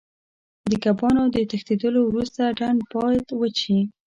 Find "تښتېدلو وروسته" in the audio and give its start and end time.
1.49-2.41